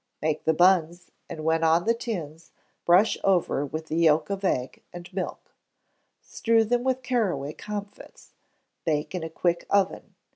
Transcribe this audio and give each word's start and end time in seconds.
Make 0.19 0.45
the 0.45 0.53
buns, 0.55 1.11
and 1.29 1.43
when 1.43 1.63
on 1.63 1.85
the 1.85 1.93
tins, 1.93 2.49
brush 2.85 3.19
over 3.23 3.63
with 3.63 3.85
the 3.85 3.97
yolk 3.97 4.31
of 4.31 4.43
egg 4.43 4.81
and 4.91 5.13
milk; 5.13 5.51
strew 6.23 6.63
them 6.63 6.83
with 6.83 7.03
caraway 7.03 7.53
comfits; 7.53 8.33
bake 8.83 9.13
in 9.13 9.23
a 9.23 9.29
quick 9.29 9.67
oven. 9.69 10.15